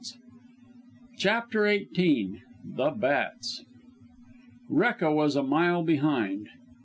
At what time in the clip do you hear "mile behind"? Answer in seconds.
5.43-6.47